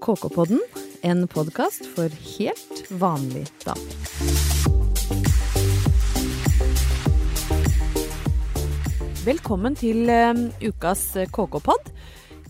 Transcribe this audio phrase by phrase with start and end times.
[0.00, 0.60] KK-podden,
[1.02, 3.96] en podkast for helt vanlig damer.
[9.26, 11.02] Velkommen til eh, ukas
[11.36, 11.92] KK-pod.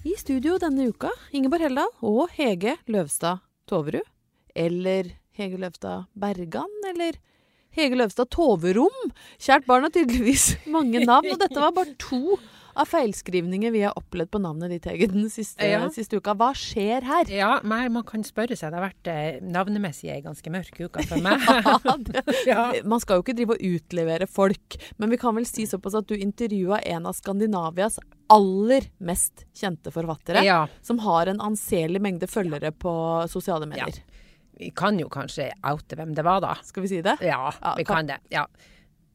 [0.07, 4.07] I studio denne uka Ingeborg Heldal og Hege Løvstad Toverud.
[4.55, 7.19] Eller Hege Løvstad Bergan, eller
[7.75, 9.11] Hege Løvstad Toverom.
[9.43, 12.39] Kjært barn har tydeligvis mange navn, og dette var bare to
[12.77, 15.89] av feilskrivninger vi har opplevd på navnet ditt, Hege, den siste, Ja.
[15.91, 16.35] siste uka.
[16.35, 17.25] Hva skjer her?
[17.33, 18.71] Ja, man kan spørre seg.
[18.73, 21.41] Det har vært eh, navnemessig ei ganske mørk uke for meg.
[21.41, 22.73] Ja, det, ja.
[22.85, 26.07] man skal jo ikke drive og utlevere folk, men vi kan vel si såpass at
[26.09, 27.99] du intervjua en av Skandinavias
[28.31, 30.67] aller mest kjente forfattere, ja.
[30.83, 32.93] som har en anselig mengde følgere på
[33.29, 33.99] sosiale medier.
[34.61, 36.55] Vi kan jo kanskje oute hvem det var, da.
[36.63, 37.17] Skal vi si det?
[37.25, 38.19] Ja, Ja, vi kan- kan det.
[38.31, 38.47] Ja.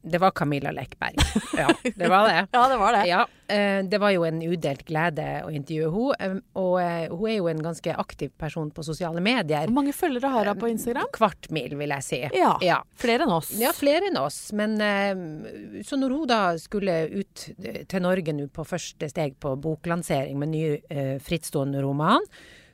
[0.06, 1.16] Det var Camilla Lekberg.
[1.56, 2.46] Ja, det var det.
[2.52, 3.02] Ja, det var det.
[3.08, 6.42] Ja, eh, det var jo en udelt glede å intervjue henne.
[6.60, 9.64] Og eh, hun er jo en ganske aktiv person på sosiale medier.
[9.66, 11.08] Hvor mange følgere har hun på Instagram?
[11.16, 12.20] Kvart mil, vil jeg si.
[12.36, 12.82] Ja, Ja.
[13.00, 13.50] flere enn oss.
[13.58, 14.38] Ja, flere enn oss.
[14.56, 19.38] Men eh, så når hun da skulle ut eh, til Norge nå på første steg
[19.42, 22.22] på boklansering med ny eh, frittstående roman,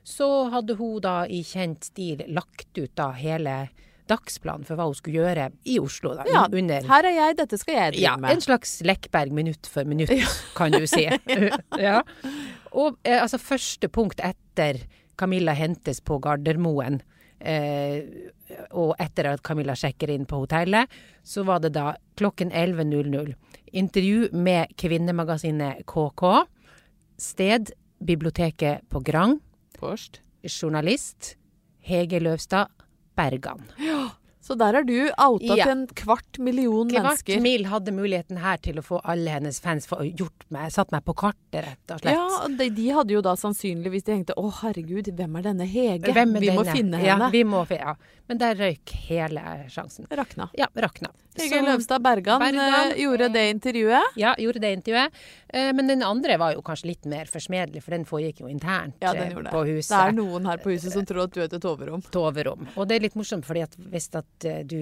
[0.03, 3.61] så hadde hun da i kjent stil lagt ut da hele
[4.09, 6.13] dagsplanen for hva hun skulle gjøre i Oslo.
[6.17, 8.35] Da, Ja, under Her er jeg, dette skal jeg drive ja, med.
[8.35, 10.11] en slags Lekberg minutt for minutt,
[10.57, 11.05] kan du si.
[11.87, 12.01] ja.
[12.73, 14.81] Og eh, altså første punkt etter
[15.19, 17.01] Camilla hentes på Gardermoen,
[17.39, 18.31] eh,
[18.71, 20.91] og etter at Camilla sjekker inn på hotellet,
[21.23, 23.33] så var det da klokken 11.00
[23.73, 26.45] intervju med kvinnemagasinet KK.
[27.17, 29.39] Sted biblioteket på Grang.
[29.79, 30.19] Først.
[30.43, 31.35] Journalist
[31.83, 32.67] Hege Løvstad
[33.15, 33.63] Bergan.
[34.43, 35.63] Så der er du outa Ja.
[35.63, 37.39] til en kvart million Kvart mennesker.
[37.41, 41.05] mil hadde muligheten her til å få alle hennes fans få gjort meg, satt meg
[41.07, 42.11] på kartet, rett og slett.
[42.17, 46.09] Ja, de, de hadde jo da sannsynligvis De tenkte 'Å, herregud, hvem er denne Hege?'
[46.09, 46.75] Er vi må denne?
[46.75, 47.31] finne Ja, henne.
[47.31, 47.95] vi må, ja.
[48.27, 50.07] Men der røyk hele sjansen.
[50.11, 50.49] Rakna.
[50.57, 51.07] Ja, rakna.
[51.39, 54.03] Hege Løvstad Bergan, Bergan, eh, gjorde det intervjuet.
[54.17, 55.11] Ja, gjorde det intervjuet.
[55.53, 58.95] Eh, Men den andre var jo kanskje litt mer forsmedelig, for den foregikk jo internt
[59.01, 59.51] Ja, eh, det.
[59.51, 59.91] på Det huset.
[59.99, 62.01] er noen her på huset som tror at du heter toverom.
[62.11, 62.67] Toverom.
[62.75, 64.77] Og det er litt morsomt, fordi at hvis at eh, du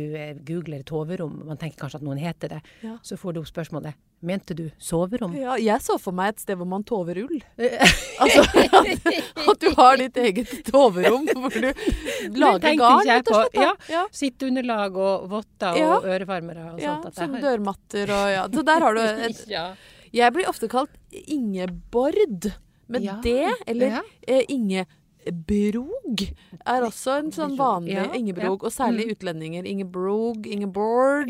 [0.47, 2.97] googler toverom, man tenker kanskje at noen heter det, Ja.
[3.03, 3.93] så får du spørsmålet
[4.23, 5.33] Mente du soverom?
[5.35, 7.39] Ja, jeg så for meg et sted hvor man tover ull.
[8.21, 11.71] altså at, at du har ditt eget toverom hvor du
[12.43, 13.55] lager garn, rett og slett.
[13.57, 13.71] da.
[13.89, 14.03] Ja.
[14.13, 15.95] Sitteunderlag og votter Ja.
[15.97, 17.09] og ørevarmere og sånt.
[17.09, 18.45] Ja, som dørmatter og ja.
[18.53, 19.65] Så der har du et ja.
[20.13, 22.51] Jeg blir ofte kalt Ingeborg.
[22.91, 24.01] Men Ja, det, eller ja.
[24.27, 26.21] eh, Ingebrog,
[26.65, 28.63] er også en sånn vanlig Ja, Ingebrog.
[28.63, 29.11] Og særlig Mm.
[29.15, 29.65] utlendinger.
[29.65, 31.29] Ingebrog, Ingeborg.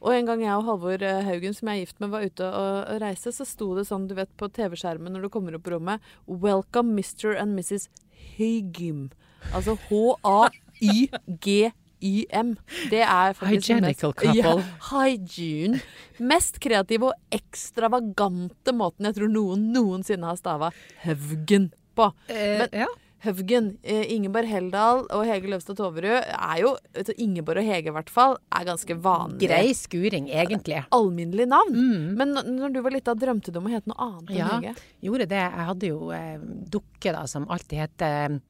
[0.00, 2.40] Og en gang jeg og Halvor eh, Haugen, som jeg er gift med, var ute
[2.44, 5.64] og, og reiste, så sto det sånn, du vet, på TV-skjermen når du kommer opp
[5.64, 7.36] på rommet 'Welcome Mr.
[7.36, 7.88] and Mrs.
[8.38, 9.10] Hygim.
[9.52, 9.76] Altså
[12.04, 12.56] H-a-y-g-y-m.
[12.90, 14.34] Det er faktisk Hygienical mest- couple.
[14.34, 14.54] Ja,
[14.90, 15.80] hygiene.
[16.20, 20.70] Mest kreative og ekstravagante måten jeg tror noen noensinne har stava
[21.04, 22.12] Høvgen på.
[22.28, 22.86] Eh, Men- ja.
[23.24, 26.76] Høvgen, eh, Ingeborg Heldal og Hege Løvstad Toverud er jo
[27.16, 29.48] Ingeborg og Hege i hvert fall er ganske vanlige.
[29.48, 30.84] Grei skuring, egentlig.
[30.92, 31.72] Alminnelig navn.
[31.72, 32.16] Mm.
[32.18, 34.48] Men når du var lita, drømte du om å hete noe annet enn Ja.
[34.60, 34.76] Hege?
[35.02, 35.40] Gjorde det.
[35.40, 36.36] Jeg hadde jo eh,
[36.68, 38.40] dukke da, som alltid heter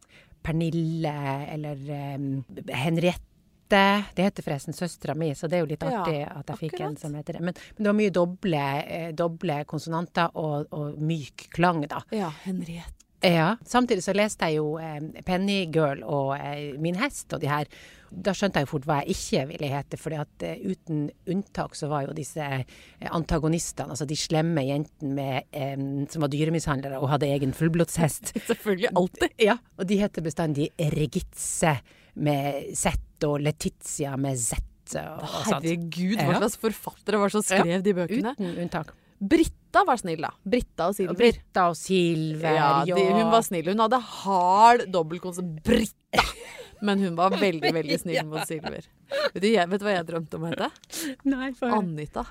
[0.43, 1.15] Pernille
[1.55, 3.23] eller eh, Henriette.
[3.71, 6.83] Det heter forresten søstera mi, så det er jo litt Ja, artig at jeg fikk
[6.85, 7.45] en som heter det.
[7.49, 12.05] Men, men det var mye doble, eh, doble konsonanter og, og myk klang, da.
[12.15, 13.05] Ja, Henriette.
[13.25, 13.57] Ja.
[13.65, 17.71] Samtidig så leste jeg jo eh, Pennygirl og eh, Min hest og de her.
[18.15, 21.89] Da skjønte jeg jo fort hva jeg ikke ville hete, at eh, uten unntak så
[21.91, 25.75] var jo disse eh, antagonistene, altså de slemme jentene med, eh,
[26.13, 28.37] som var dyremishandlere og hadde egen fullblodshest.
[28.51, 29.37] Selvfølgelig alltid.
[29.43, 31.79] Ja, og de heter bestandig Regitze
[32.15, 32.95] med Z
[33.27, 34.61] og Letizia med Z.
[35.01, 35.23] Og.
[35.49, 38.35] Herregud, hva slags forfattere var det som skrev de bøkene?
[38.37, 38.93] Uten unntak.
[39.25, 40.31] Britta var snill, da.
[40.45, 41.17] Britta og Silver.
[41.19, 43.71] Britta og Silver, Ja, de, hun var snill.
[43.73, 45.49] Hun hadde hard dobbeltkonsert.
[45.65, 46.25] Britta!
[46.85, 48.85] Men hun var veldig, veldig snill mot Silver.
[49.33, 50.69] Vet du, jeg, vet du hva jeg drømte om å hete?
[51.81, 52.27] Anita.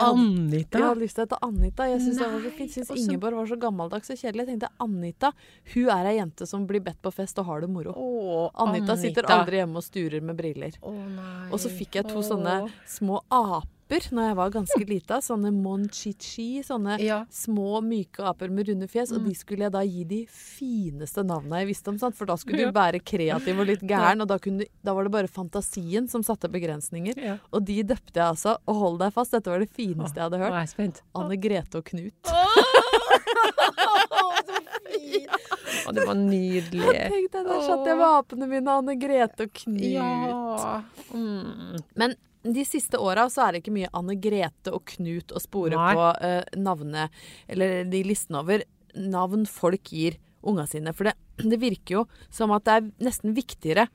[0.00, 0.78] Anita.
[0.78, 1.88] Jeg hadde lyst til å hete Anita.
[1.90, 2.72] Jeg syns det var så fint.
[2.72, 4.46] Syns og Ingeborg var så gammeldags og kjedelig.
[4.46, 5.32] Jeg tenkte Anita,
[5.74, 7.92] hun er ei jente som blir bedt på fest og har det moro.
[7.96, 10.78] Åh, Anita, sitter aldri hjemme og sturer med briller.
[10.80, 11.52] Åh.
[11.52, 12.26] Og så fikk jeg to Åh.
[12.32, 12.56] sånne
[12.88, 13.81] små aper
[14.12, 15.18] når jeg var ganske lita.
[15.20, 16.62] Sånne monchichi.
[16.64, 17.24] Sånne Ja.
[17.30, 19.12] små, myke aper med runde fjes.
[19.12, 19.28] Og Mm.
[19.28, 21.98] de skulle jeg da gi de fineste navnene jeg visste om.
[21.98, 22.14] Sant?
[22.16, 24.20] For da skulle du være kreativ og litt gæren.
[24.22, 27.14] Og da, kunne, da var det bare fantasien som satte begrensninger.
[27.16, 27.36] Ja.
[27.52, 28.56] Og de døpte jeg altså.
[28.66, 30.76] Og hold deg fast, dette var det fineste jeg hadde hørt.
[30.78, 31.02] jeg.
[31.14, 32.12] Anne Grete og Knut.
[35.88, 36.90] Og det var nydelig.
[37.12, 39.86] Tenk deg, der satt jeg med apene mine, Anne Grete og Knut.
[39.88, 40.82] Ja.
[41.14, 41.80] Mm.
[41.98, 45.78] Men de siste åra så er det ikke mye Anne Grete og Knut å spore
[45.78, 45.94] Nei.
[45.94, 48.64] på uh, navnet, eller de listene over
[48.98, 50.94] navn folk gir unga sine.
[50.96, 53.88] For det, det virker jo som at det er nesten viktigere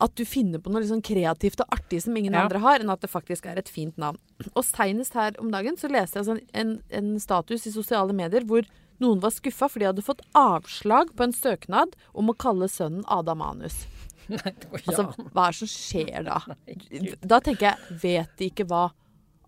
[0.00, 2.46] at du finner på noe sånn kreativt og artig som ingen Ja.
[2.46, 4.16] andre har, enn at det faktisk er et fint navn.
[4.54, 8.46] Og seinest her om dagen så leste jeg sånn en, en status i sosiale medier
[8.48, 8.64] hvor
[9.00, 13.04] noen var skuffa fordi de hadde fått avslag på en søknad om å kalle sønnen
[13.08, 13.82] Adam Anus.
[14.30, 14.52] Nei,
[14.86, 16.38] Altså, hva er det som skjer da?
[17.32, 18.90] Da tenker jeg, vet de ikke hva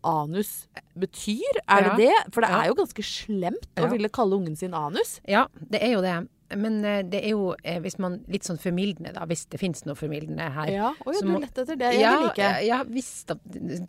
[0.02, 0.66] anus
[0.98, 1.60] betyr?
[1.70, 1.94] Er Ja.
[1.94, 2.32] det det?
[2.34, 3.84] For det er jo ganske slemt Ja.
[3.86, 5.20] å ville kalle ungen sin anus.
[5.28, 6.16] Ja, det er jo det.
[6.56, 9.84] Men eh, det er jo, eh, hvis man litt sånn formildende, da, hvis det finnes
[9.88, 10.72] noe formildende her.
[10.72, 11.92] Ja, Oi, Så du lette er lett etter det.
[11.96, 12.50] Jeg ja, vil ikke.
[12.66, 13.36] ja hvis, da,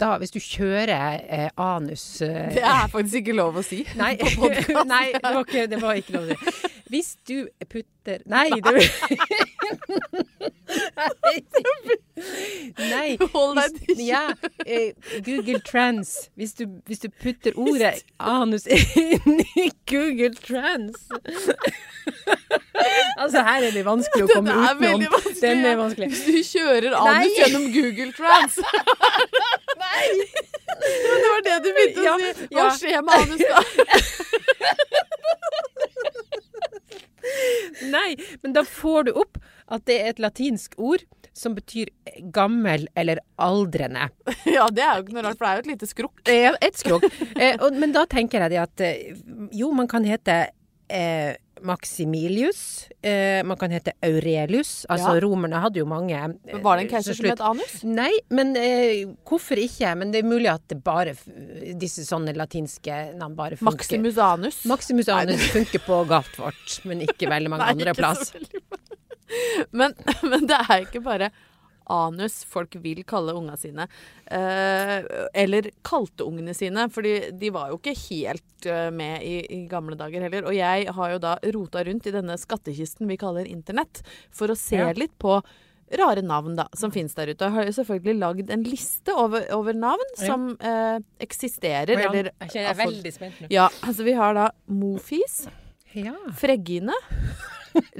[0.03, 0.93] da, hvis du kjører
[1.23, 3.83] eh, anus eh, Det er faktisk ikke lov å si.
[3.99, 4.15] Nei,
[4.93, 6.72] nei det, var ikke, det var ikke lov å si.
[6.93, 8.71] Hvis du putter Nei, du
[12.77, 13.17] Nei.
[13.33, 14.33] Hold deg Hvis, til ja,
[14.67, 14.93] eh,
[15.25, 16.29] Google Trans.
[16.35, 20.95] Hvis du, hvis du putter ordet anus inn i Google Trans
[23.17, 25.13] Altså, her er det vanskelig å komme ut utenom.
[25.39, 26.07] Den er vanskelig.
[26.13, 27.27] Hvis du kjører anus Nei.
[27.39, 28.57] gjennom Google Trans.
[29.83, 30.05] Nei!
[30.83, 32.27] Men det var det du begynte Ja, å si.
[32.53, 32.71] Hva ja.
[32.77, 33.59] skjer med anus da?
[37.89, 39.39] Nei, men da får du opp
[39.71, 41.03] at det er et latinsk ord
[41.33, 41.89] som betyr
[42.35, 44.09] gammel eller aldrende.
[44.53, 46.19] Ja, det er jo ikke noe rart, for det er jo et lite skrukk.
[46.29, 47.07] Ja, Et skrukk.
[47.39, 49.15] Eh, men da tenker jeg det at eh,
[49.55, 50.35] jo, man kan hete
[50.93, 52.89] eh, Maximilius.
[53.01, 54.85] Eh, man kan hete Aurelius.
[54.91, 55.21] Altså Ja.
[55.23, 57.83] romerne hadde jo mange eh, Var det en keiser til som het anus?
[57.83, 59.95] Nei, men eh, hvorfor ikke?
[59.99, 61.15] Men det er mulig at det bare
[61.79, 63.71] disse sånne latinske navn bare funker.
[63.77, 64.61] Maximus anus.
[64.69, 68.33] Maximus anus funker på Galtvort, men ikke veldig mange Nei, andre plass.
[69.71, 69.95] Men,
[70.29, 71.31] men det er ikke bare
[71.91, 73.87] anus folk vil kalle unga sine.
[74.25, 75.03] Eh,
[75.33, 79.97] eller kalte ungene sine, fordi de var jo ikke helt eh, med i, i gamle
[79.99, 80.47] dager heller.
[80.49, 84.57] Og jeg har jo da rota rundt i denne skattkisten vi kaller internett, for å
[84.57, 84.91] se Ja.
[84.97, 85.41] litt på
[85.93, 87.45] rare navn da, som finnes der ute.
[87.45, 90.25] Jeg har jo selvfølgelig lagd en liste over, over navn Ja.
[90.25, 91.93] som eh, eksisterer.
[91.99, 93.47] Ja, eller, jeg er veldig spent nå.
[93.53, 95.43] Ja, altså vi har da Mofis.
[95.93, 96.15] Ja.
[96.33, 96.95] Freggine,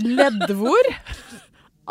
[0.02, 0.90] Leddvor,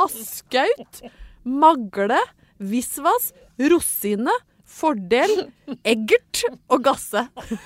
[0.03, 1.03] Askaut,
[1.45, 2.19] Magle,
[2.59, 4.35] Visvas, Rosine,
[4.65, 5.49] Fordel,
[5.85, 7.27] Eggert og Gasse.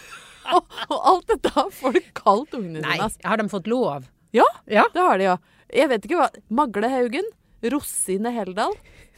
[0.47, 0.63] Og,
[0.95, 2.97] og alt dette har folk kalt ungene sine.
[3.01, 4.05] Nei, har de fått lov?
[4.31, 4.85] Ja, Ja.
[4.95, 5.33] det har de jo.
[5.75, 7.27] Jeg vet ikke hva Magle Haugen,
[7.67, 8.77] Rosine Heldal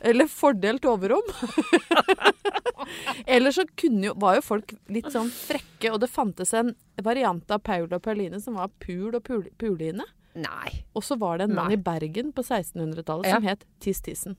[0.09, 1.21] eller Fordel Toverom.
[3.27, 6.73] Eller så jo, var jo folk litt sånn frekke, og det fantes en
[7.05, 9.29] variant av Paul og Pauline som var Pul og
[9.61, 10.07] Puline.
[10.39, 10.71] Nei.
[10.97, 13.37] Og så var det en mann i Bergen på 1600-tallet Ja.
[13.37, 14.39] som het Tiss Tissen.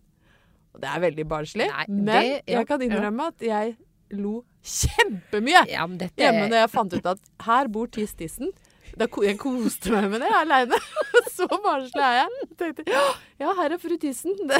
[0.75, 3.77] Og det er veldig barnslig, Nei, men det- ja, jeg kan innrømme at jeg
[4.11, 8.51] lo kjempemye Ja, dette hjemme når jeg fant ut at her bor Tiss Tissen.
[8.97, 10.75] Da jeg koste meg med det aleine.
[11.35, 12.47] Så barnslig er jeg.
[12.57, 13.03] Tenkte ja,
[13.39, 14.33] ja, her er fru Tissen.
[14.49, 14.57] Det,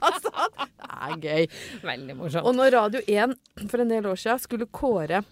[0.00, 1.46] altså, det er gøy.
[1.82, 2.46] Veldig morsomt.
[2.46, 3.34] Og når Radio 1
[3.70, 5.22] for en del år siden skulle kåre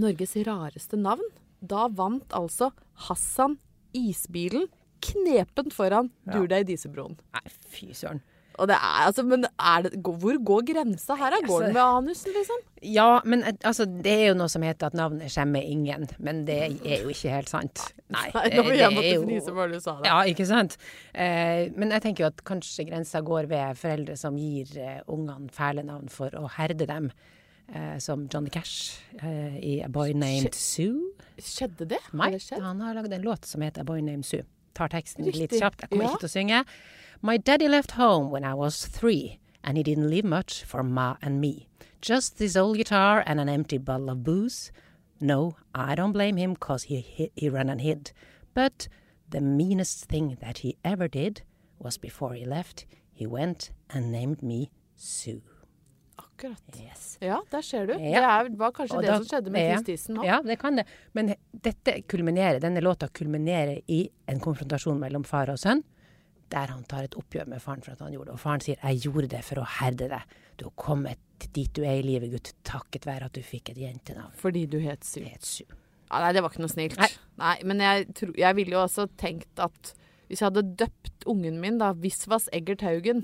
[0.00, 1.24] Norges rareste navn,
[1.60, 2.70] da vant altså
[3.08, 3.58] Hassan
[3.92, 4.68] Isbilen
[5.02, 6.38] knepent foran Ja.
[6.38, 7.18] Dur deg i Disebroen.
[7.34, 8.22] Nei, fy søren.
[8.58, 11.34] Det er altså Men er det, hvor går grensa her?
[11.34, 11.40] da?
[11.46, 12.62] Går den ved anusen, liksom?
[12.82, 16.06] Ja, men eh, altså, det er jo noe som heter at navnet skjemmer ingen.
[16.18, 17.84] Men det er jo ikke helt sant.
[18.12, 19.12] Nei, Nei, det, nå vil det jeg er måtte
[19.52, 20.08] jo du sa det.
[20.10, 20.78] Ja, ikke sant?
[21.14, 25.52] Eh, men jeg tenker jo at kanskje grensa går ved foreldre som gir eh, ungene
[25.54, 27.12] fæle navn for å herde dem.
[27.72, 31.12] Eh, som Johnny Cash eh, i A Boy Named Sue.
[31.40, 32.00] Skjedde det?
[32.12, 34.44] Nei, det han har lagd en låt som heter A Boy Named Sue.
[34.74, 35.80] Tar teksten litt kjapt.
[35.82, 36.10] Jeg kommer Ja.
[36.10, 36.64] ikke til å synge.
[37.22, 41.16] My daddy left home when I was three, and he didn't leave much for ma
[41.22, 41.68] and me.
[42.00, 44.72] Just this old guitar and an empty bottle of booze.
[45.20, 48.10] No, I don't blame him 'cause he, he, he ran and hid.
[48.54, 48.88] But
[49.30, 51.42] the meanest thing that he ever did
[51.78, 55.42] was before he left, he went and named me Sue.
[56.42, 56.80] Akkurat.
[56.82, 57.18] Yes.
[57.20, 57.92] Ja, der ser du.
[57.92, 57.98] Ja.
[57.98, 59.80] Det er, var kanskje Og det da- som skjedde med ja.
[59.86, 60.24] Tissen nå.
[60.26, 60.84] Ja, det kan det.
[61.14, 65.84] Men dette kulminerer, denne låta kulminerer i en konfrontasjon mellom far og sønn,
[66.50, 68.34] der han tar et oppgjør med faren for at han gjorde det.
[68.34, 70.22] Og faren sier 'jeg gjorde det for å herde deg'.
[70.58, 71.18] Du har kommet
[71.52, 74.32] dit du er i livet, gutt, takket være at du fikk et jentenavn.
[74.34, 75.66] Fordi du het syv.
[76.10, 76.98] Ja, nei, det var ikke noe snilt.
[76.98, 77.08] Nei.
[77.38, 79.94] Nei, men jeg, tro, jeg ville jo også tenkt at
[80.32, 83.18] Hvis jeg hadde døpt ungen min da Visvas Eggert Haugen,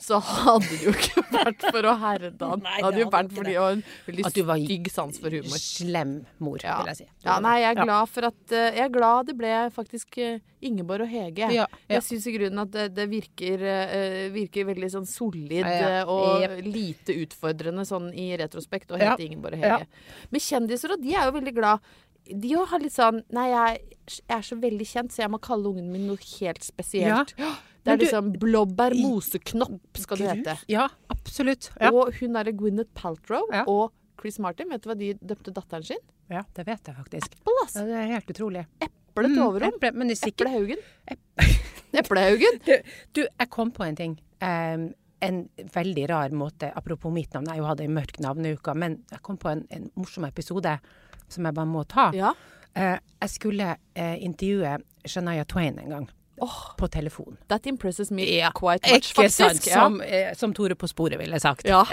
[0.00, 2.62] så hadde det jo ikke vært for å herde han.
[2.64, 3.60] Nei, Det hadde jo vært fordi det.
[3.60, 5.60] var en veldig stygg sans for humor.
[5.60, 6.78] Slem mor, Ja.
[6.80, 7.08] vil jeg si.
[7.26, 10.40] Ja, nei, jeg er glad for at eh, Jeg er glad det ble faktisk eh,
[10.64, 11.50] Ingeborg og Hege.
[11.52, 11.66] Ja.
[11.92, 15.68] Jeg syns i grunnen at det, det virker, eh, virker veldig sånn solid
[16.08, 19.86] og lite utfordrende sånn i retrospekt å hete Ingeborg og Hege.
[20.32, 21.84] Men kjendiser og de er jo veldig glad.
[22.26, 23.80] De òg har litt sånn Nei, jeg,
[24.18, 27.34] jeg er så veldig kjent, så jeg må kalle ungen min noe helt spesielt.
[27.36, 30.56] Det er du- liksom blåbær moseknopp skal det hete.
[30.72, 31.70] Ja, absolutt.
[31.80, 31.92] Ja.
[31.92, 33.62] Og hun derre Gwyneth Paltrow Ja.
[33.70, 36.02] og Chris Martin, vet du hva de døpte datteren sin?
[36.28, 37.36] ja, det vet jeg faktisk.
[37.46, 37.76] Plass!
[37.76, 38.66] Ja, det er helt utrolig.
[38.82, 39.76] Eple til overrom.
[39.80, 40.78] er sikkert Eplehaugen.
[42.00, 42.58] Eplehaugen.
[42.66, 42.72] Du,
[43.12, 44.16] du, jeg kom på en ting.
[44.42, 44.88] Um,
[45.24, 48.98] en veldig rar måte, apropos mitt navn, jeg har jo hatt ei mørk navneuke, men
[49.10, 50.74] jeg kom på en, en morsom episode
[51.28, 52.10] som jeg bare må ta.
[52.16, 52.34] Ja.
[52.76, 56.08] Eh, jeg skulle eh, intervjue Shania Twain en gang,
[56.76, 57.36] på telefon.
[57.48, 59.66] That impresses me Ja, quite much, Ikke sant?
[59.66, 59.82] Ja.
[59.82, 61.66] Som, eh, som Tore på sporet ville sagt.
[61.66, 61.84] Ja.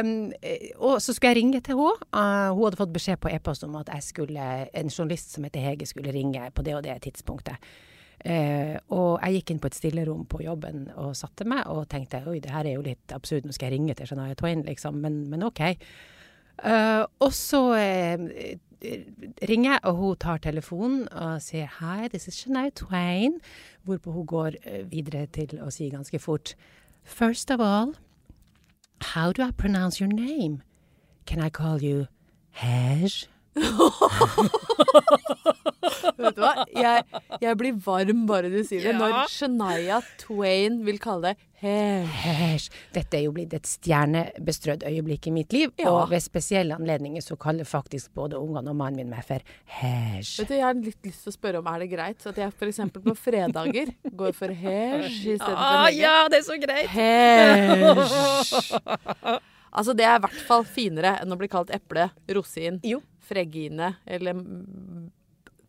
[0.00, 1.96] Um, eh, og så skulle jeg ringe til henne.
[2.14, 5.60] Uh, hun hadde fått beskjed på e-post om at jeg skulle, en journalist som heter
[5.60, 7.56] Hege skulle ringe på det og det tidspunktet.
[8.24, 12.22] Uh, og jeg gikk inn på et stillerom på jobben og satte meg og tenkte
[12.30, 15.02] oi, det her er jo litt absurd, nå skal jeg ringe til Shania Twain, liksom,
[15.02, 15.60] men, men OK.
[16.62, 17.78] Eh, og så uh,
[19.48, 23.40] ringer jeg, og hun tar telefonen og sier Hi, this is Shania Twain.
[23.84, 26.54] Hvorpå hun går eh, videre til å si ganske fort
[27.04, 27.94] First of all,
[29.14, 30.62] how do I pronounce your name?
[31.26, 32.06] Can I call you
[32.50, 33.28] Hej?
[36.24, 36.52] Vet du hva?
[36.74, 37.04] Jeg,
[37.44, 38.92] jeg blir varm bare du sier det.
[38.94, 38.98] Ja.
[39.00, 41.50] Når Shania Twain vil kalle det.
[41.64, 42.58] Hej.
[42.92, 45.94] Dette er jo blitt et stjernebestrødd øyeblikk i mitt liv, Ja.
[45.94, 49.40] og ved spesielle anledninger så kaller faktisk både ungene og mannen min meg for
[49.78, 50.34] hesj.
[50.42, 52.52] Vet du, Jeg har litt lyst til å spørre om er det greit at jeg
[52.52, 52.80] f.eks.
[52.98, 56.02] på fredager går for hesj istedenfor Ah, Hege.
[56.02, 56.92] ja, det er så greit!
[56.98, 58.74] Hesj.
[59.74, 63.00] Altså, det er i hvert fall finere enn å bli kalt eple, rosin, Jo.
[63.26, 64.36] fregine eller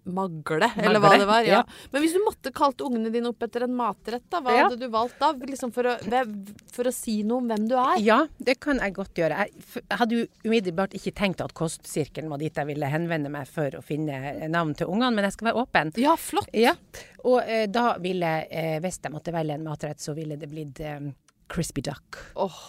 [0.06, 1.46] magle, eller hva det var.
[1.48, 1.62] Ja.
[1.62, 1.90] ja.
[1.92, 4.64] Men hvis du måtte kalt ungene dine opp etter en matrett, da, hva Ja.
[4.68, 5.32] hadde du valgt da?
[5.34, 5.96] Liksom for, å,
[6.74, 7.96] for å si noe om hvem du er?
[8.04, 9.46] Ja, det kan jeg godt gjøre.
[9.48, 13.80] Jeg, hadde jo umiddelbart ikke tenkt at Kostsirkelen var dit jeg ville henvende meg for
[13.80, 15.94] å finne navn til ungene, men jeg skal være åpen.
[16.02, 16.50] Ja, flott.
[16.56, 16.76] Ja,
[17.26, 20.80] og eh, da ville, eh, hvis jeg måtte velge en matrett, så ville det blitt
[20.86, 21.00] eh,
[21.52, 22.22] crispy duck.
[22.36, 22.60] Åh,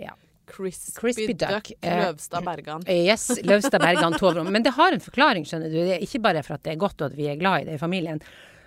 [0.00, 0.12] Ja.
[0.46, 2.82] Crispy, Crispy duck, duck, eh, Løvstad Bergan.
[2.86, 4.50] Eh, Yes, Løvstad Bergan Tovrom.
[4.52, 5.78] Men det har en forklaring, skjønner du.
[5.82, 7.70] Det er ikke bare for at det er godt og at vi er glad i
[7.70, 8.20] det i familien.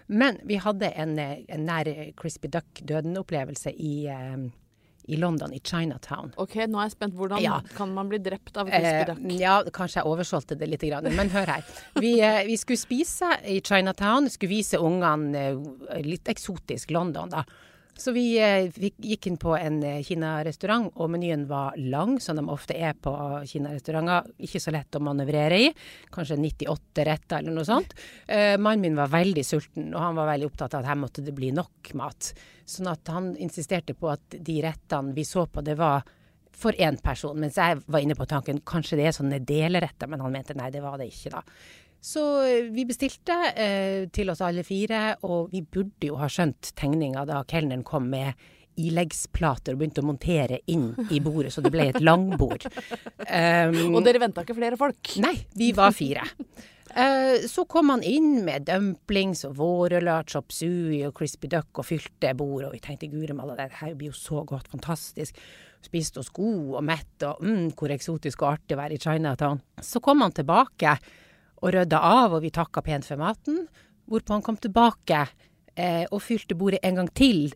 [0.09, 4.37] Men vi hadde en, eh, en nær eh, crispy duck-døden-opplevelse i, eh,
[5.09, 6.33] i London, i Chinatown.
[6.37, 7.15] Ok, nå er jeg spent.
[7.17, 7.61] Hvordan Ja.
[7.75, 9.39] kan man bli drept av crispy Eh, duck?
[9.39, 10.81] ja, kanskje jeg oversolgte det litt,
[11.15, 11.63] men hør her.
[11.95, 15.35] Vi, eh, vi skulle spise i Chinatown, skulle vise ungene
[15.89, 17.43] eh, litt eksotisk London, da.
[17.99, 22.37] Så vi eh, fikk, gikk inn på en eh, kinarestaurant, og menyen var lang, som
[22.39, 23.11] de ofte er på
[23.49, 24.29] kinarestauranter.
[24.47, 25.71] Ikke så lett å manøvrere i.
[26.13, 27.95] Kanskje 98 retter eller noe sånt.
[28.27, 31.25] Eh, mannen min var veldig sulten, og han var veldig opptatt av at her måtte
[31.25, 32.31] det bli nok mat.
[32.69, 36.07] Sånn at han insisterte på at de rettene vi så på, det var
[36.59, 37.37] for én person.
[37.39, 40.71] Mens jeg var inne på tanken kanskje det er sånne deleretter, men han mente nei,
[40.71, 41.43] det var det ikke da.
[42.01, 46.71] Så eh, vi bestilte eh, til oss alle fire, og vi burde jo ha skjønt
[46.79, 48.39] tegninga da kelneren kom med
[48.79, 52.63] ileggsplater og begynte å montere inn i bordet, så det ble et langbord.
[53.27, 55.17] Um, Og dere venta ikke flere folk?
[55.19, 56.23] Nei, vi var fire.
[56.89, 61.85] Eh, så kom han inn med dumplings og vårruller, chop sui og crispy duck og
[61.85, 65.37] fylte bordet, og vi tenkte guri malla, det her blir jo så godt, fantastisk.
[65.83, 69.61] Spiste oss god og mett, og mm, hvor eksotisk og artig å være i Chinatown.
[69.83, 70.95] Så kom han tilbake
[71.61, 73.65] og rydda av, og vi takka pent for maten,
[74.09, 75.25] hvorpå han kom tilbake
[75.75, 77.49] eh, og fylte bordet en gang til,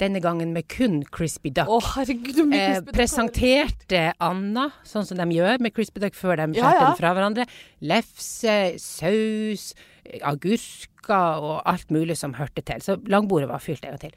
[0.00, 1.68] denne gangen med kun crispy duck.
[1.68, 2.94] Å, herregud, mye Eh, duck var det?
[2.96, 6.86] presenterte Anna, sånn som de gjør med crispy duck før de Ja, skjærer ja.
[6.86, 7.44] den fra hverandre.
[7.84, 9.74] Lefse, saus,
[10.06, 12.80] eh, agurker og alt mulig som hørte til.
[12.80, 14.16] Så langbordet var fylt en gang til.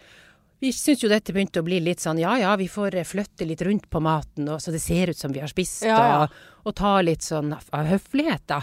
[0.64, 3.44] Vi syns jo dette begynte å bli litt sånn ja ja, vi får eh, flytte
[3.50, 6.22] litt rundt på maten, og, så det ser ut som vi har spist, Ja, ja.
[6.24, 8.62] Og, og ta litt sånn av høflighet, da.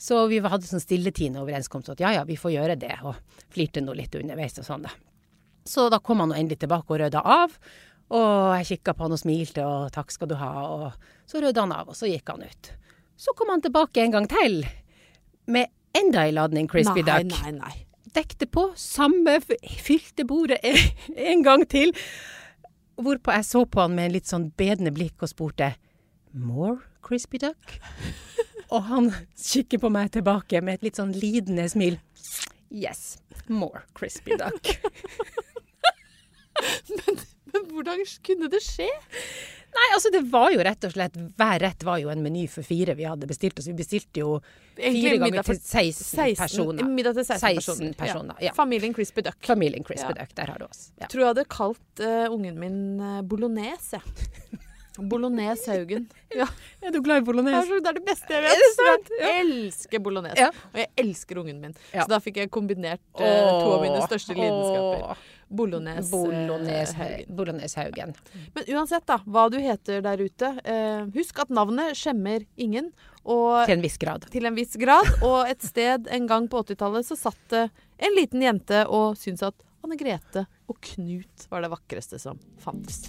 [0.00, 3.18] Så vi hadde sånn stilletiende overenskomst at ja ja, vi får gjøre det, og
[3.52, 4.94] flirte nå litt underveis og sånn, da.
[5.68, 7.56] Så da kom han nå endelig tilbake og rydda av.
[8.16, 11.66] Og jeg kikka på han og smilte og takk skal du ha, og så rydda
[11.66, 12.72] han av, og så gikk han ut.
[13.20, 14.64] Så kom han tilbake en gang til
[15.50, 17.36] med enda ei ladning crispy nei, duck.
[17.44, 17.76] Nei, nei,
[18.10, 19.36] Dekte på samme
[19.84, 20.78] fylte bordet en,
[21.30, 21.92] en gang til.
[23.00, 25.74] Hvorpå jeg så på han med en litt sånn bedende blikk og spurte
[26.32, 27.76] More crispy duck?
[28.70, 31.98] Og han kikker på meg tilbake med et litt sånn lidende smil.
[32.70, 33.16] Yes.
[33.50, 34.70] More crispy duck.
[37.50, 38.86] Men hvordan kunne det skje?
[39.70, 42.66] Nei, altså det var jo rett og slett Hver rett var jo en meny for
[42.66, 43.58] fire vi hadde bestilt.
[43.58, 43.68] oss.
[43.70, 44.30] vi bestilte jo
[44.74, 46.88] fire ganger til 16, personer.
[46.90, 47.94] Middag til 16, 16 personer.
[48.00, 48.52] personer, ja.
[48.56, 49.38] Familien Crispy Duck.
[49.46, 50.16] Familien Crispy Ja.
[50.22, 50.90] Duck, der har du oss.
[50.98, 51.06] Ja.
[51.06, 54.60] Tror jeg hadde kalt uh, ungen min uh, bolognese, jeg.
[55.08, 56.08] Bolognese Haugen.
[56.30, 56.46] Ja,
[56.86, 57.80] Er du glad i bolognese?
[57.82, 58.66] det er det beste jeg vet.
[58.76, 59.08] sant?
[59.18, 60.38] Jeg elsker bolognese.
[60.38, 60.50] Ja.
[60.70, 61.74] Og jeg elsker ungen min.
[61.92, 62.04] Ja.
[62.04, 65.18] Så da fikk jeg kombinert uh, to av mine største lidenskaper.
[65.50, 67.34] Bolognese, eh, Bolognese Haugen.
[67.36, 68.12] Bolognese Haugen.
[68.54, 72.92] Men uansett da, hva du heter der ute, uh, husk at navnet skjemmer ingen.
[73.24, 74.28] Og Til en viss grad.
[74.30, 75.10] til en viss grad.
[75.26, 77.66] Og et sted en gang på 80-tallet så satt det
[77.98, 83.08] en liten jente og syntes at Anne Grete og Knut var det vakreste som fantes.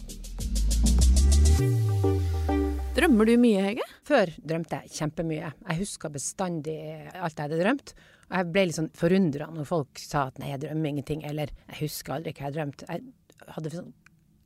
[2.96, 3.86] Drømmer du mye, Hege?
[4.08, 5.52] Før drømte jeg kjempemye.
[5.68, 6.78] Jeg huska bestandig
[7.16, 7.94] alt jeg hadde drømt.
[8.30, 11.52] Og jeg ble litt sånn forundra når folk sa at nei, jeg drømmer ingenting, eller
[11.68, 12.88] jeg husker aldri hva jeg drømte.
[12.88, 13.92] Jeg hadde sånn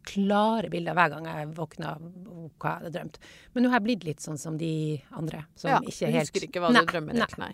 [0.06, 3.20] klare bilder hver gang jeg våkna hva jeg hadde drømt.
[3.54, 4.74] Men nå har jeg blitt litt sånn som de
[5.18, 5.46] andre.
[5.60, 7.30] Som ja, ikke helt husker ikke hva Nei, du drømmer Nei.
[7.42, 7.54] nei.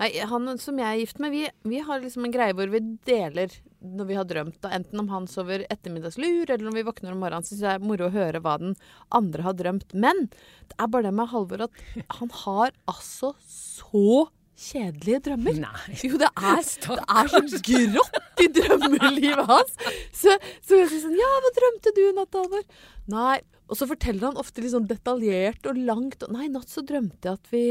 [0.00, 2.82] Nei, han som jeg er gift med, vi, vi har liksom en greie hvor vi
[3.08, 3.52] deler
[3.84, 4.60] når vi har drømt.
[4.64, 4.72] Da.
[4.76, 7.44] Enten om han sover ettermiddagslur, eller når vi våkner om morgenen.
[7.50, 8.78] Jeg det er moro å høre hva den
[9.14, 9.92] andre har drømt.
[9.92, 11.84] Men det er bare det med Halvor at
[12.18, 15.56] han har altså så kjedelige drømmer.
[15.64, 15.96] Nei.
[16.06, 19.74] Jo, det er, det er så grått i drømmelivet hans.
[20.14, 22.64] Så, så jeg sier sånn Ja, hva drømte du i natt, Halvor?
[23.12, 23.40] Nei.
[23.64, 26.22] Og så forteller han ofte litt sånn detaljert og langt.
[26.22, 27.64] og Nei, i natt så drømte jeg at vi,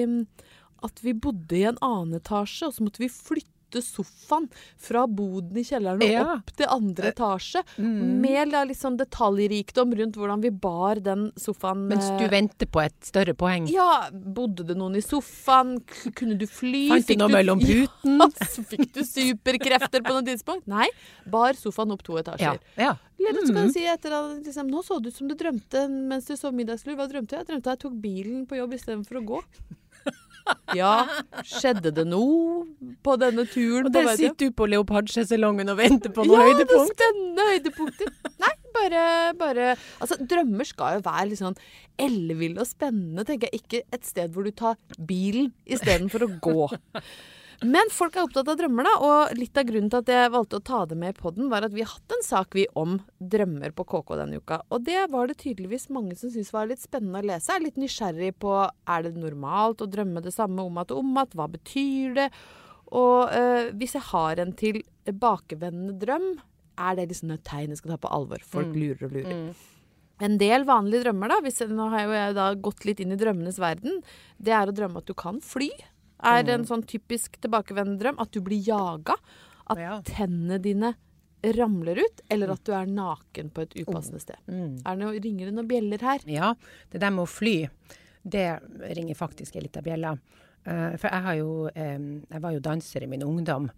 [0.84, 3.50] at vi bodde i en annen etasje, og så måtte vi flytte
[3.82, 4.44] sofaen
[4.78, 6.24] fra boden i kjelleren og Ja.
[6.36, 7.64] opp til andre etasje.
[7.82, 8.20] Mm.
[8.22, 11.88] Med sånn detaljrikdom rundt hvordan vi bar den sofaen.
[11.90, 13.66] Mens du eh, venter på et større poeng.
[13.74, 15.80] ja, bodde det noen i sofaen?
[16.14, 16.84] Kunne du fly?
[16.94, 18.22] Fant du noe mellom puten?
[18.22, 18.30] Ja,
[18.70, 20.68] fikk du superkrefter på noe tidspunkt?
[20.70, 20.86] Nei,
[21.26, 22.60] bar sofaen opp to etasjer.
[22.78, 22.94] ja.
[23.24, 25.86] Eller så kan du si etter at liksom, Nå så det ut som du drømte
[25.90, 26.98] mens du sov middagslur.
[27.00, 27.46] Hva drømte jeg?
[27.46, 29.40] Jeg drømte jeg tok bilen på jobb istedenfor å gå.
[30.76, 30.94] Ja,
[31.48, 32.66] skjedde det noe
[33.06, 33.88] på denne turen?
[33.88, 37.48] Og der sitter du på leopardskjesalongen og venter på noen ja, det er det spennende
[37.52, 38.14] høydepunkter.
[38.44, 39.04] Nei, bare,
[39.40, 39.68] bare
[40.02, 41.60] Altså, drømmer skal jo være litt sånn
[42.02, 43.64] elleville og spennende, tenker jeg.
[43.64, 46.68] Ikke et sted hvor du tar bilen istedenfor å gå.
[47.62, 48.94] Men folk er opptatt av drømmer, da.
[49.06, 51.64] Og litt av grunnen til at jeg valgte å ta det med i poden, var
[51.68, 54.62] at vi har hatt en sak vi om drømmer på KK denne uka.
[54.74, 57.52] Og det var det tydeligvis mange som syntes var litt spennende å lese.
[57.52, 61.04] Jeg er litt nysgjerrig på er det normalt å drømme det samme om at og
[61.04, 61.36] om at.
[61.38, 62.30] Hva betyr det?
[62.94, 66.28] Og eh, hvis jeg har en tilbakevendende drøm,
[66.82, 68.42] er det liksom et tegn jeg skal ta på alvor.
[68.42, 68.80] Folk Mm.
[68.82, 69.34] lurer og lurer.
[69.34, 69.54] Mm.
[70.24, 73.18] En del vanlige drømmer, da, hvis, nå har jo jeg da gått litt inn i
[73.20, 74.04] drømmenes verden,
[74.40, 75.70] det er å drømme at du kan fly.
[76.24, 78.20] Er en sånn typisk tilbakevendende drøm.
[78.24, 79.16] At du blir jaga.
[79.68, 80.02] At Ja.
[80.04, 80.96] tennene dine
[81.44, 82.22] ramler ut.
[82.30, 84.38] Eller at du er naken på et upassende sted.
[84.48, 84.82] Mm.
[84.86, 86.20] Er det noe, ringer det noen bjeller her?
[86.26, 86.54] Ja,
[86.92, 87.70] det der med å fly,
[88.24, 88.60] det
[88.96, 90.18] ringer faktisk en liten bjelle.
[90.66, 93.70] Uh, for jeg har jo um, Jeg var jo danser i min ungdom.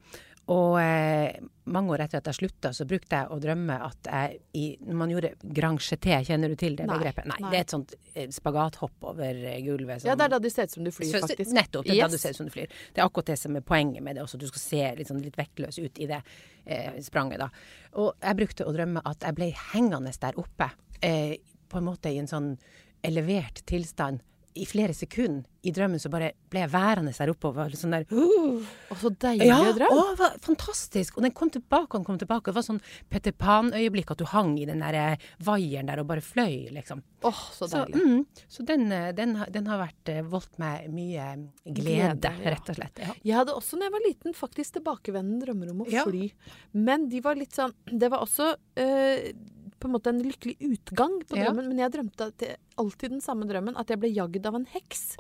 [0.54, 1.40] Og eh,
[1.74, 4.98] mange år etter at jeg slutta, så brukte jeg å drømme at jeg i Når
[5.00, 7.26] man gjorde grand jeté, kjenner du til det Nei, begrepet?
[7.32, 7.50] Nei, nei.
[7.50, 10.04] det er et sånt eh, spagathopp over eh, gulvet.
[10.06, 11.50] Ja, sånn- det er da du ser ut som du flyr, så- faktisk.
[11.58, 11.86] Nettopp.
[11.90, 12.68] Det er da du ser ut som du flyr.
[12.94, 14.38] Det er akkurat det som er poenget med det også.
[14.38, 16.22] Du skal se litt, sånn, litt vektløs ut i det
[16.68, 17.50] eh, spranget, da.
[17.98, 20.70] Og jeg brukte å drømme at jeg ble hengende der oppe,
[21.02, 22.58] eh, på en måte i en sånn
[23.04, 24.22] elevert tilstand.
[24.56, 27.80] I flere sekunder i drømmen så bare ble jeg værende der oppe og var litt
[27.82, 29.92] sånn der Å, så deilig Ja, drøm.
[29.92, 31.18] å, var fantastisk!
[31.18, 32.52] Og den kom tilbake og kom tilbake.
[32.52, 32.80] Det var sånn
[33.12, 37.02] Petter Pan-øyeblikk at du hang i den der eh, vaieren der og bare fløy, liksom.
[37.26, 38.04] Åh, så Så, deilig.
[38.06, 41.26] mm, så den, eh, den, den har vært, eh, voldt meg mye
[41.66, 42.54] glede, Glede, ja.
[42.56, 43.02] rett og slett.
[43.04, 43.16] Ja.
[43.26, 46.06] Jeg hadde også, når jeg var liten, faktisk tilbakevendende drømmer om å Ja.
[46.08, 46.30] fly.
[46.78, 49.34] Men de var litt sånn Det var også eh,
[49.80, 51.46] på en måte en lykkelig utgang på Ja.
[51.50, 51.68] drømmen.
[51.70, 53.76] Men jeg drømte jeg, alltid den samme drømmen.
[53.78, 55.16] At jeg ble jagd av en heks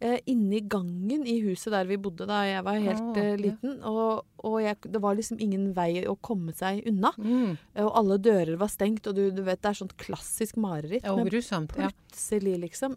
[0.00, 3.76] eh, inni gangen i huset der vi bodde da jeg var helt oh, eh, liten.
[3.84, 7.12] Og, og jeg, det var liksom ingen vei å komme seg unna.
[7.18, 7.58] Mm.
[7.74, 11.04] Eh, Og alle dører var stengt, og du, du vet, det er sånt klassisk mareritt.
[11.04, 11.76] Ja, Men grusomt.
[11.76, 11.90] Ja.
[11.90, 12.96] plutselig, liksom,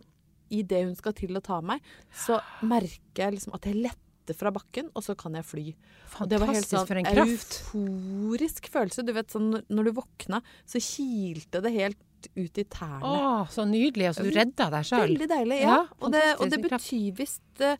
[0.53, 1.81] idet hun skal til å ta meg,
[2.13, 3.99] så merker jeg liksom at jeg letter
[4.31, 5.75] fra bakken, og så kan jeg fly.
[6.21, 7.59] Og det var helt Fantastisk sånn for en kraft.
[7.75, 9.03] euforisk følelse.
[9.05, 11.97] Du vet sånn når- du våkna, så kilte det helt
[12.37, 13.03] ut i tærne.
[13.03, 14.07] Å, så nydelig.
[14.15, 15.17] Altså, du redda deg sjøl.
[15.17, 15.67] Veldig deilig, ja.
[15.67, 17.75] Ja, og, det, og det betyr visst eh,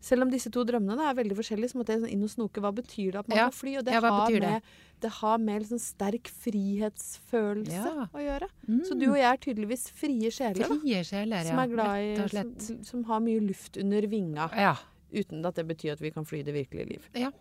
[0.00, 2.60] Selv om disse to drømmene er veldig forskjellige, så måtte jeg sånn inn og snoke.
[2.62, 3.44] Hva betyr det at man Ja.
[3.48, 3.78] kan fly?
[3.78, 4.62] Og det, Ja, har betyr det?
[5.00, 8.06] det har med liksom sterk frihetsfølelse Ja.
[8.14, 8.48] å gjøre.
[8.68, 8.84] Mm.
[8.86, 10.64] Så du og jeg er tydeligvis frie sjeler.
[10.80, 11.44] Frie sjeler.
[11.44, 12.30] Som er glad i og
[12.60, 14.76] som, som har mye luft under vinga, Ja.
[15.12, 17.08] Uten at det betyr at vi kan fly det virkelige liv.
[17.18, 17.32] Ja.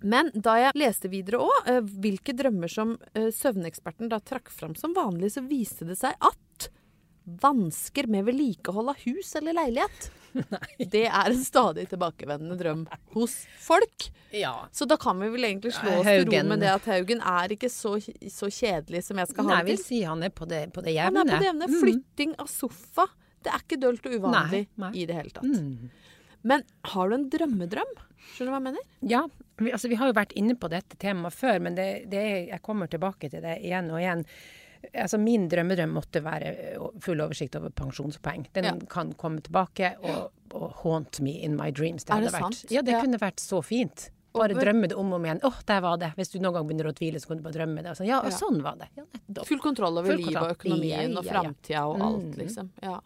[0.00, 4.94] Men da jeg leste videre òg, hvilke drømmer som eh, søvneksperten da trakk fram som
[4.96, 6.70] vanlig, så viste det seg at
[7.40, 10.08] vansker med vedlikehold av hus eller leilighet
[10.92, 12.84] det er en stadig tilbakevendende drøm
[13.14, 14.08] hos folk.
[14.30, 14.68] Ja.
[14.72, 17.54] Så da kan vi vel egentlig slå oss til ro med det at Haugen er
[17.56, 17.96] ikke så,
[18.30, 19.86] så kjedelig som jeg skal Nei, ha det vil til.
[19.88, 21.70] si han er på det, på det Han er på det jevne.
[21.70, 21.80] Mm.
[21.82, 23.08] Flytting av sofa.
[23.40, 24.92] Det er ikke dølt og uvanlig Nei, nei.
[25.00, 25.48] i det hele tatt.
[25.48, 25.90] Mm.
[26.42, 26.62] Men
[26.94, 27.92] har du en drømmedrøm?
[28.34, 28.82] Skjønner du hva jeg mener?
[29.02, 29.22] Ja,
[29.58, 32.46] vi, altså, vi har jo vært inne på dette temaet før, men det, det, er-
[32.54, 34.24] jeg kommer tilbake til det igjen og igjen.
[34.94, 36.54] Altså, min drømmedrøm måtte være
[37.04, 38.46] full oversikt over pensjonspoeng.
[38.54, 38.72] Den Ja.
[38.88, 42.04] kan komme tilbake og, og haunt me in my dreams.
[42.04, 42.70] Det Er det vært, sant?
[42.72, 43.00] Ja, det Ja.
[43.02, 44.08] kunne vært så fint.
[44.32, 45.40] Bare Over- drømme det om og om igjen.
[45.42, 46.12] Åh, der var det.
[46.16, 47.90] Hvis du noen gang begynner å tvile, så kan du bare drømme det.
[47.90, 48.36] Og sånn, ja, og Ja.
[48.38, 48.88] sånn var det.
[48.96, 49.42] Ja.
[49.44, 52.36] Full kontroll over livet og økonomien Ja, og framtida og alt, Mm.
[52.38, 52.70] liksom.
[52.82, 53.00] Ja.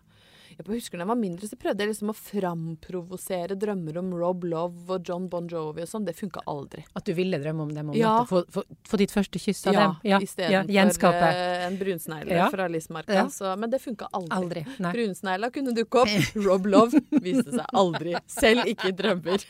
[0.55, 4.45] Jeg husker da jeg var mindre, så prøvde jeg liksom å framprovosere drømmer om Rob
[4.47, 6.05] Love og John Bon Jovi og sånn.
[6.07, 6.85] Det funka aldri.
[6.95, 8.13] At du ville drømme om dem om Ja.
[8.29, 9.97] Få, få, få ditt første kyss av Ja, dem.
[10.13, 12.49] Ja, istedenfor ja, eh, en brunsnegle Ja.
[12.55, 13.13] fra Lismarka.
[13.19, 13.27] Ja.
[13.29, 14.37] Så, men det funka aldri.
[14.39, 14.93] Aldri.
[14.95, 16.15] Brunsnegla kunne dukke opp.
[16.47, 18.15] Rob Love viste seg aldri.
[18.31, 19.49] Selv ikke i drømmer.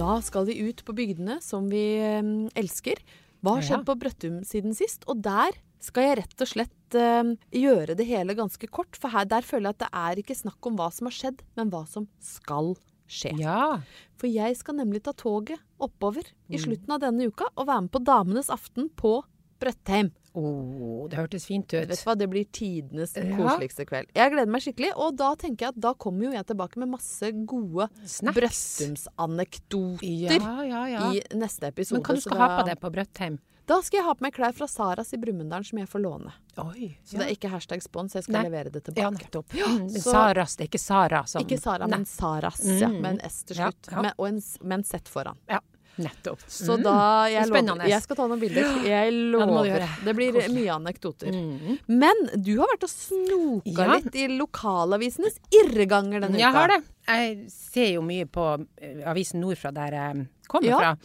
[0.00, 2.22] Da skal vi ut på bygdene som vi eh,
[2.54, 3.02] elsker.
[3.42, 5.04] Hva har skjedd på Brøttum siden sist?
[5.08, 8.94] Og der skal jeg rett og slett eh, gjøre det hele ganske kort.
[8.96, 11.42] For her, der føler jeg at det er ikke snakk om hva som har skjedd,
[11.56, 12.76] men hva som skal
[13.10, 13.34] skje.
[13.40, 13.80] Ja.
[14.16, 16.62] For jeg skal nemlig ta toget oppover i Mm.
[16.64, 19.22] slutten av denne uka og være med på Damenes aften på
[19.60, 20.12] Brøttheim.
[20.32, 21.88] Oh, det hørtes fint ut.
[21.88, 23.34] Vet du hva, Det blir tidenes Ja.
[23.36, 24.06] koseligste kveld.
[24.14, 26.88] Jeg gleder meg skikkelig, og da tenker jeg at da kommer jo jeg tilbake med
[26.88, 27.88] masse gode.
[28.32, 31.12] Brøttumsanekdoter Ja, ja, ja.
[31.12, 32.00] i neste episode.
[32.00, 33.38] Men hva du skal du ha på deg på Brøttheim?
[33.70, 36.32] Da skal jeg ha på meg klær fra Saras i Brumunddal som jeg får låne.
[36.58, 36.88] Oi.
[37.06, 38.46] Så det er ikke hashtag spons, jeg skal Nei.
[38.48, 39.20] levere det Ja, tilbake.
[39.30, 39.54] nettopp.
[39.54, 41.96] Ja, så- Saras, det er ikke Sara som Ikke Sara, Nei.
[41.98, 43.00] men Saras, ja, Mm.
[43.00, 43.90] med en S til slutt.
[43.92, 44.02] ja.
[44.02, 45.36] Med, og en, med en Z foran.
[45.48, 45.60] Ja,
[45.98, 46.40] nettopp.
[46.48, 46.82] Så Mm.
[46.82, 48.62] da jeg, er lover, jeg skal ta noen bilder.
[48.62, 49.88] Jeg Ja, det lover.
[50.04, 50.54] det blir Koselig.
[50.54, 51.30] mye anekdoter.
[51.32, 51.78] Mm.
[51.86, 53.94] Men du har vært og snoka Ja.
[53.94, 56.38] litt i lokalavisenes irreganger denne uka.
[56.38, 56.84] Jeg har det.
[57.06, 60.78] Jeg ser jo mye på eh, avisen Nordfra, der jeg kommer Ja.
[60.78, 60.98] fra.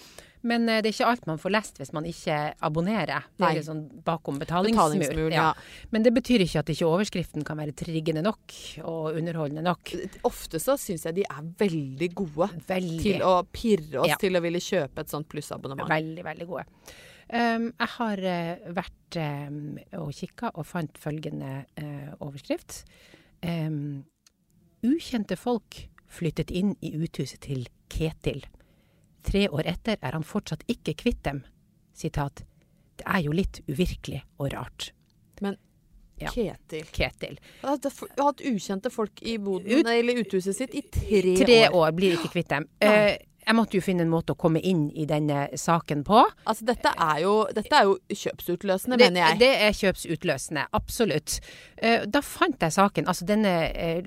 [0.46, 3.26] Men eh, det er ikke alt man får lest hvis man ikke abonnerer.
[3.34, 5.02] Det er litt sånn bakom betalingsmur.
[5.02, 5.48] Betalingsmur, ja.
[5.94, 9.96] Men det betyr ikke at ikke overskriften kan være triggende nok og underholdende nok.
[10.30, 13.02] Ofte så syns jeg de er veldig gode Veldig.
[13.02, 14.20] til å pirre oss Ja.
[14.22, 15.90] til å ville kjøpe et sånt plussabonnement.
[15.90, 16.66] Veldig, veldig gode.
[17.26, 22.84] Um, jeg har uh, vært um, og kikka og fant følgende uh, overskrift.
[23.42, 24.06] Um,
[24.86, 28.46] ukjente folk flyttet inn i uthuset til Ketil.
[29.26, 31.44] Tre år etter er han fortsatt ikke kvitt dem.
[31.96, 32.44] Sitat.
[33.00, 34.92] Det er jo litt uvirkelig og rart.
[35.42, 35.58] Men
[36.18, 36.30] Ja.
[36.32, 37.38] Ketil Ketil.
[37.62, 41.74] Han har hatt- ukjente folk i boden, Ut- eller uthuset sitt i tre, Tre år.
[41.76, 42.70] år blir ikke kvitt dem.
[42.82, 42.88] Nei.
[43.12, 46.24] Eh, jeg måtte jo finne en måte å komme inn i denne saken på.
[46.50, 49.40] Altså, dette er jo, dette er jo kjøpsutløsende, Det, mener jeg.
[49.40, 51.40] det er kjøpsutløsende, absolutt.
[51.78, 53.06] Eh, da fant jeg saken.
[53.12, 54.02] Altså denne uh,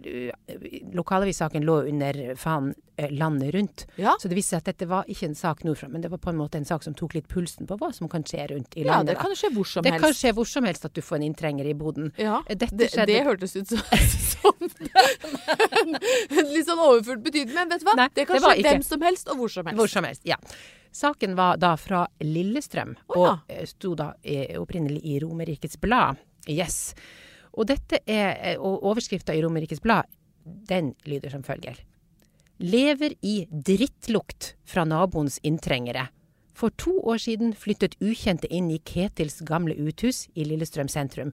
[0.94, 3.86] lokalavissaken lå under faen eh, landet rundt.
[4.00, 4.16] Ja.
[4.20, 6.32] Så det viste seg at dette var ikke en sak nordfra, men det var på
[6.32, 8.84] en måte en sak som tok litt pulsen på hva som kan skje rundt i
[8.86, 9.14] landet.
[9.14, 10.04] ja, det kan skje hvor som det helst.
[10.06, 12.10] kan skje hvor som helst at du får en inntrenger i boden.
[12.18, 13.78] Ja, Eh, Dette det, skjedde det hørtes ut som,
[14.32, 14.56] som
[16.54, 17.54] litt sånn overfullt betydning.
[17.56, 17.94] Men vet du hva?
[17.98, 18.72] Nei, det kan det skje ikke.
[18.72, 19.78] hvem som helst, og hvor som helst.
[19.78, 20.38] Hvor som helst, ja.
[20.94, 23.32] Saken var da fra Lillestrøm, oh, ja.
[23.32, 26.20] og eh, sto da eh, opprinnelig i Romerikets Blad.
[26.48, 26.94] Yes.
[27.52, 30.08] Og dette er, eh, og overskrifta i Romerikes Blad,
[30.44, 31.76] den lyder som følger.
[32.58, 36.08] Lever i drittlukt fra naboens inntrengere.
[36.58, 41.30] For to år siden flyttet ukjente inn i Ketils gamle uthus i Lillestrøm sentrum.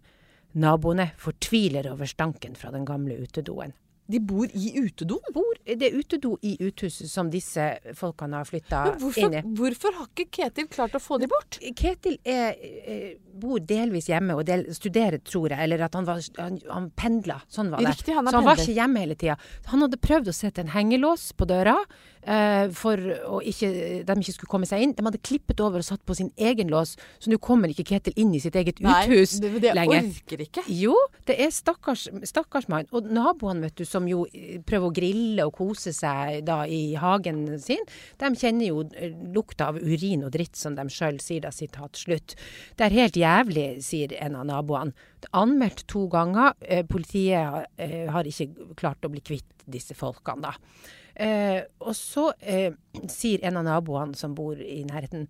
[0.53, 3.73] Naboene fortviler over stanken fra den gamle utedoen.
[4.07, 5.33] De bor i utedoen.
[5.33, 7.63] Bor, det er utedo i uthuset som disse
[7.97, 8.83] folkene har flytta
[9.17, 9.41] inn i.
[9.57, 11.57] hvorfor har ikke Ketil klart å få de bort?
[11.75, 15.59] Ketil er, eh, bor delvis hjemme og del, studerer, tror jeg.
[15.65, 17.41] Eller at han, var, han, han pendla.
[17.51, 17.95] Sånn var det.
[17.95, 19.37] Riktig, han Så han var ikke hjemme hele tida.
[19.71, 21.77] Han hadde prøvd å sette en hengelås på døra
[22.25, 23.61] eh, for at
[24.07, 24.95] de ikke skulle komme seg inn.
[24.97, 28.15] De hadde klippet over og satt på sin egen lås, så nå kommer ikke Ketil
[28.21, 29.41] inn i sitt eget uthus lenger.
[29.43, 30.09] det, det lenger.
[30.09, 30.65] orker ikke.
[30.73, 30.95] Jo,
[31.29, 32.89] det er stakkars, stakkars mann.
[32.95, 36.95] Og naboene, vet du, som jo eh, prøver å grille og kose seg da i
[36.99, 37.83] hagen sin,
[38.21, 41.99] de kjenner jo eh, lukta av urin og dritt, som de sjøl sier da, sitat
[41.99, 42.37] slutt.
[42.75, 44.93] Det er helt jævlig, sier en av naboene.
[45.21, 46.55] Det er anmeldt to ganger.
[46.61, 50.93] Eh, Politiet eh, har ikke klart å bli kvitt disse folkene, da.
[51.15, 52.71] Eh, og så eh,
[53.11, 55.29] sier en av naboene som bor i nærheten,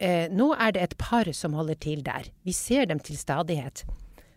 [0.00, 2.30] eh, nå er det et par som holder til der.
[2.46, 3.84] Vi ser dem til stadighet.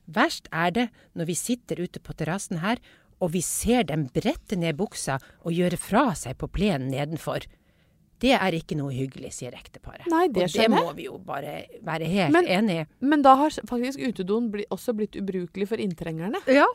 [0.04, 2.82] Verst er det når vi sitter ute på terrassen her
[3.24, 7.46] og vi ser dem brette ned buksa og gjøre fra seg på plenen nedenfor.
[8.24, 10.08] Det er ikke noe hyggelig, sier ekteparet.
[10.12, 12.88] Nei, det og det må vi jo bare være helt Men- enig i.
[13.04, 16.40] Men da har faktisk utedoen bli, også blitt ubrukelig for inntrengerne.
[16.48, 16.66] Ja,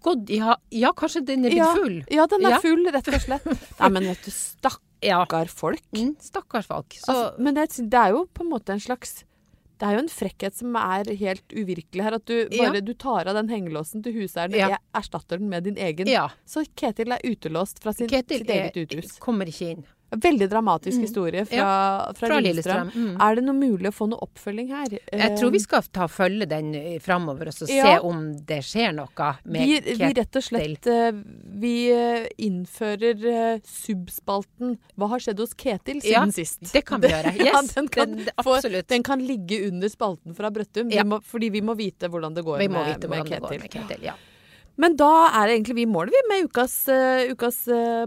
[0.00, 1.74] God, ja, ja, kanskje den er blitt Ja.
[1.74, 1.98] full.
[2.10, 3.44] Ja, den er full, rett og slett.
[3.80, 5.82] Nei, men vet du, stakkar folk.
[5.92, 6.94] Mm, Stakkars folk.
[6.94, 9.24] Så Altså, men det, det er jo på en måte en slags
[9.74, 12.14] det er jo en frekkhet som er helt uvirkelig her.
[12.14, 15.74] At du bare du tar av den hengelåsen til huseieren og erstatter den med din
[15.76, 16.06] egen.
[16.06, 16.28] ja.
[16.46, 19.10] Så Ketil er utelåst fra sin, Ketil sitt eget uthus.
[19.10, 19.84] Ketil kommer ikke inn.
[20.20, 21.02] Veldig dramatisk Mm.
[21.04, 22.90] historie fra, fra, Fra Lillestrøm.
[22.90, 23.14] Lillestrøm.
[23.16, 23.20] Mm.
[23.22, 24.98] Er det noe mulig å få noe oppfølging her?
[25.12, 27.84] Jeg tror vi skal ta følge den framover og så Ja.
[27.84, 30.14] se om det skjer noe med vi, vi Ketil.
[30.16, 31.12] rett og slett eh,
[31.54, 33.24] Vi eh, innfører
[33.54, 36.72] eh, subspalten 'Hva har skjedd hos Ketil?' siden Ja, sist.
[36.72, 37.32] Det kan vi gjøre.
[37.44, 38.88] Ja, den kan absolutt.
[38.88, 42.44] Den kan ligge under spalten fra Brøttum, vi må, fordi vi må vite hvordan det
[42.44, 43.30] går vi må med, vite med Ketil.
[43.30, 44.02] det går med Ketil.
[44.04, 44.14] Ja.
[44.76, 47.60] Men da er det egentlig vi i mål, vi, med ukas, uh, ukas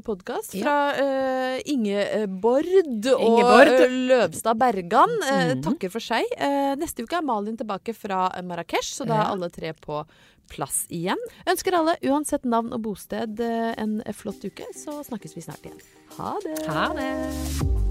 [0.04, 0.64] podkast Ja.
[0.66, 3.72] fra eh, Ingeborg og Ingeborg.
[3.86, 5.14] eh, Løvstad Bergan.
[5.24, 5.62] Mm.
[5.64, 6.28] Takker for seg.
[6.36, 10.04] Eh, neste uke er Malin tilbake fra Marrakech, så da er alle tre på
[10.52, 11.20] plass igjen.
[11.48, 14.68] Ønsker alle, uansett navn og bosted, eh, en flott uke.
[14.76, 15.80] Så snakkes vi snart igjen.
[16.20, 16.66] Ha det.
[16.68, 17.87] Ha det.